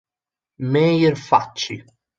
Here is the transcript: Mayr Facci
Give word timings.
Mayr 0.73 1.13
Facci 1.13 1.75